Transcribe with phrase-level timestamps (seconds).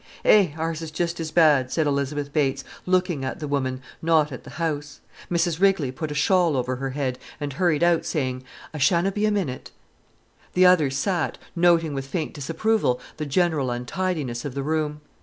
[0.25, 4.43] "Eh, ours is just as bad," said Elizabeth Bates, looking at the woman, not at
[4.43, 4.99] the house.
[5.29, 8.43] Mrs Rigley put a shawl over her head and hurried out, saying:
[8.73, 9.69] "I shanna be a minute."
[10.55, 15.01] The other sat, noting with faint disapproval the general untidiness of the room.